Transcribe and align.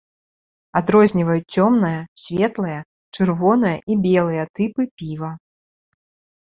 Адрозніваюць 0.79 1.51
цёмнае, 1.57 1.91
светлае, 2.23 2.79
чырвонае 3.17 3.77
і 3.91 4.01
белыя 4.09 4.51
тыпы 4.57 4.91
піва. 4.99 5.31